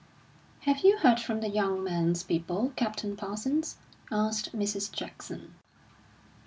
"Have 0.61 0.79
you 0.79 0.97
heard 0.97 1.19
from 1.19 1.41
the 1.41 1.47
young 1.47 1.83
man's 1.83 2.23
people, 2.23 2.73
Captain 2.75 3.15
Parsons?" 3.15 3.77
asked 4.11 4.51
Mrs. 4.51 4.91
Jackson. 4.91 5.53